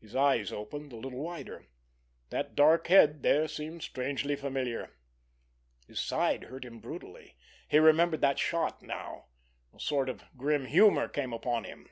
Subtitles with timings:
[0.00, 1.68] His eyes opened a little wider.
[2.30, 4.96] That dark head there seemed strangely familiar.
[5.86, 7.36] His side hurt him brutally.
[7.68, 9.26] He remembered that shot now.
[9.72, 11.88] A sort of grim humor came upon him.